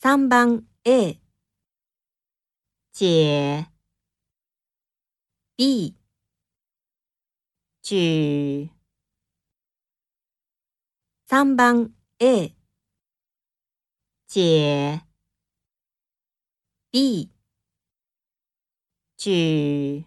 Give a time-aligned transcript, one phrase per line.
[0.00, 1.20] 3番 A
[2.92, 3.66] 解。
[5.56, 5.96] B
[7.82, 8.70] 举
[11.26, 12.54] 3番 A
[14.28, 15.02] 解。
[16.92, 17.28] B
[19.16, 20.04] 举